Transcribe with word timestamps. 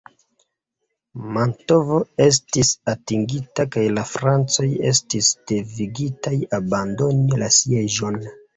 Mantovo 1.35 1.99
estis 2.25 2.71
atingita 2.95 3.67
kaj 3.77 3.85
la 3.99 4.07
Francoj 4.15 4.67
estis 4.95 5.31
devigitaj 5.55 6.35
abandoni 6.63 7.43
la 7.47 7.55
sieĝon. 7.63 8.23